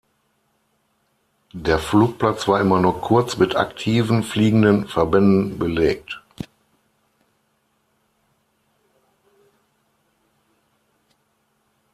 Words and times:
Der 1.53 1.77
Flugplatz 1.77 2.47
war 2.47 2.59
immer 2.59 2.79
nur 2.79 2.99
kurz 3.01 3.37
mit 3.37 3.55
aktiven 3.55 4.23
fliegenden 4.23 4.87
Verbänden 4.87 5.59
belegt. 5.59 6.19